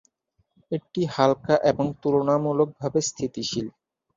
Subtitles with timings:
[0.71, 3.67] এটি হালকা এবং তুলনামূলকভাবে স্থিতিশীল।